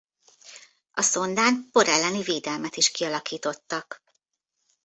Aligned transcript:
A 0.91 1.01
szondán 1.01 1.69
por 1.71 1.87
elleni 1.87 2.21
védelmet 2.21 2.75
is 2.75 2.91
kialakítottak. 2.91 4.03